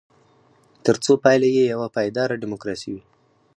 [0.85, 3.03] ترڅو پایله یې یوه پایداره ډیموکراسي وي.